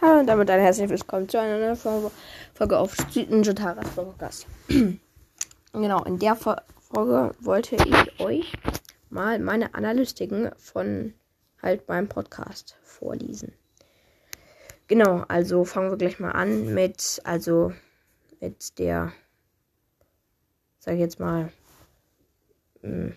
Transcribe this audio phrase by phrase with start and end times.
[0.00, 2.12] Hallo und damit ein herzlich willkommen zu einer neuen Folge,
[2.54, 4.46] Folge auf Ninja Taras Podcast.
[5.72, 8.52] genau, in der Folge wollte ich euch
[9.10, 11.14] mal meine Analystiken von
[11.60, 13.54] halt meinem Podcast vorlesen.
[14.86, 17.72] Genau, also fangen wir gleich mal an mit, also
[18.38, 19.12] mit der,
[20.78, 21.50] sag ich jetzt mal,
[22.82, 23.14] mh, hm,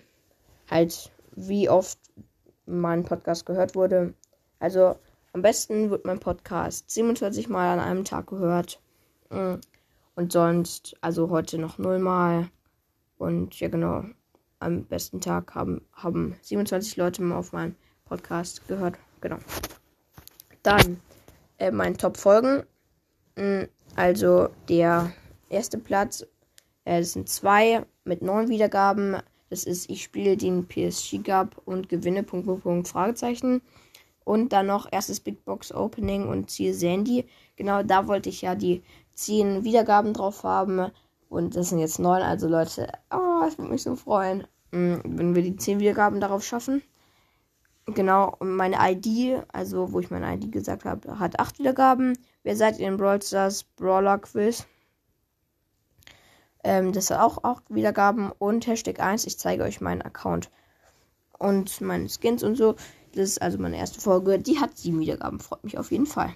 [0.67, 1.99] halt wie oft
[2.65, 4.15] mein Podcast gehört wurde.
[4.57, 4.95] Also
[5.33, 8.81] am besten wird mein Podcast 27 Mal an einem Tag gehört.
[9.29, 9.55] Mm.
[10.15, 12.49] Und sonst, also heute noch 0 Mal.
[13.17, 14.03] Und ja, genau.
[14.59, 17.75] Am besten Tag haben, haben 27 Leute mal auf meinen
[18.05, 18.95] Podcast gehört.
[19.21, 19.37] Genau.
[20.63, 20.99] Dann
[21.57, 22.63] äh, meine Top-Folgen.
[23.35, 23.63] Mm,
[23.95, 25.11] also der
[25.49, 26.25] erste Platz.
[26.83, 29.17] Äh, sind zwei mit neun Wiedergaben.
[29.49, 32.23] Das ist, ich spiele den PSG Cup und gewinne.
[32.23, 33.61] Punkt, Punkt, Punkt, Fragezeichen.
[34.23, 37.25] Und dann noch erstes Big Box Opening und Ziel Sandy.
[37.55, 38.83] Genau da wollte ich ja die
[39.15, 40.91] 10 Wiedergaben drauf haben.
[41.29, 42.21] Und das sind jetzt 9.
[42.21, 46.43] Also Leute, oh, es würde mich so freuen, mm, wenn wir die 10 Wiedergaben darauf
[46.43, 46.81] schaffen.
[47.87, 52.17] Genau, und meine ID, also wo ich meine ID gesagt habe, hat 8 Wiedergaben.
[52.43, 54.67] Wer seid ihr in Brawl Stars Brawler Quiz?
[56.63, 58.31] Ähm, das hat auch 8 Wiedergaben.
[58.37, 60.51] Und Hashtag 1, ich zeige euch meinen Account.
[61.37, 62.75] Und meine Skins und so.
[63.13, 64.39] Das ist also meine erste Folge.
[64.39, 65.39] Die hat sieben Wiedergaben.
[65.39, 66.33] Freut mich auf jeden Fall.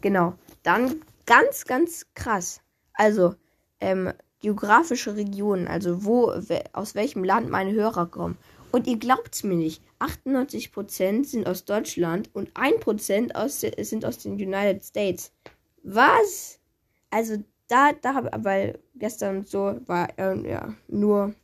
[0.00, 0.34] Genau.
[0.62, 2.60] Dann ganz, ganz krass.
[2.94, 3.34] Also,
[3.80, 5.68] ähm, geografische Regionen.
[5.68, 6.32] Also, wo,
[6.72, 8.36] aus welchem Land meine Hörer kommen.
[8.72, 9.82] Und ihr glaubt es mir nicht.
[9.98, 15.32] 98% sind aus Deutschland und 1% aus, sind aus den United States.
[15.82, 16.58] Was?
[17.10, 21.34] Also, da, da habe weil gestern so war äh, ja nur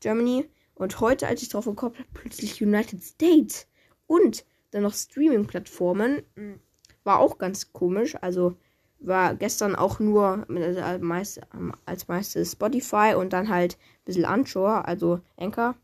[0.00, 0.48] Germany.
[0.76, 3.66] Und heute, als ich drauf gekommen habe, plötzlich United States
[4.06, 6.22] und dann noch Streaming-Plattformen.
[7.02, 8.16] War auch ganz komisch.
[8.20, 8.56] Also
[8.98, 11.40] war gestern auch nur als, meist,
[11.84, 15.76] als meistes Spotify und dann halt ein bisschen Anchor, also Anchor.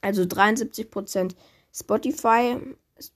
[0.00, 1.34] Also 73%
[1.72, 2.58] Spotify,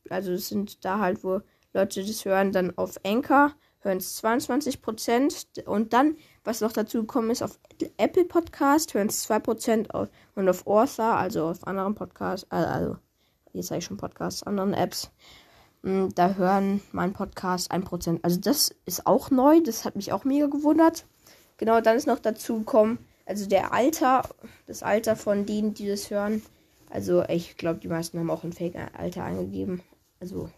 [0.08, 1.40] also sind da halt, wo
[1.72, 7.30] Leute das hören, dann auf Anchor hören es 22% und dann was noch dazu gekommen
[7.30, 7.58] ist, auf
[7.98, 12.96] Apple Podcast hören es 2% und auf Author, also auf anderen Podcasts, äh, also
[13.52, 15.10] jetzt sage ich schon Podcasts, anderen Apps,
[15.82, 18.20] hm, da hören mein Podcast 1%.
[18.22, 21.04] Also das ist auch neu, das hat mich auch mega gewundert.
[21.58, 24.22] Genau, dann ist noch dazu gekommen, also der Alter,
[24.66, 26.42] das Alter von denen, die das hören.
[26.88, 29.82] Also ich glaube, die meisten haben auch ein Fake-Alter angegeben.
[30.18, 30.48] Also,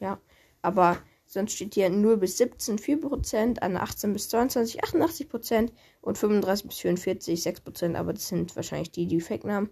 [0.00, 0.18] ja.
[0.62, 6.68] Aber Sonst steht hier 0 bis 17 4%, an 18 bis 22 88% und 35
[6.68, 7.96] bis 44 6%.
[7.96, 9.70] Aber das sind wahrscheinlich die, die Fake-Namen.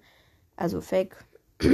[0.57, 1.17] Also Fake.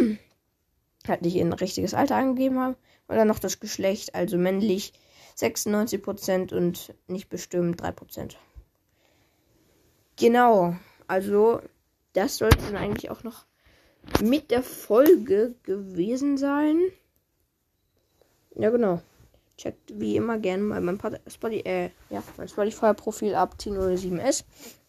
[1.09, 2.77] halt nicht ein richtiges Alter angegeben haben.
[3.09, 4.93] Und dann noch das Geschlecht, also männlich
[5.37, 8.37] 96% und nicht bestimmt 3%.
[10.17, 10.77] Genau.
[11.07, 11.61] Also,
[12.13, 13.47] das sollte dann eigentlich auch noch
[14.23, 16.79] mit der Folge gewesen sein.
[18.55, 19.01] Ja, genau.
[19.61, 20.99] Checkt wie immer gerne mal mein
[21.29, 24.45] Spotify, äh, ja, mein Spotify-Profil ab, T07S.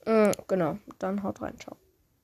[0.05, 1.75] Äh, genau, dann haut rein, ciao.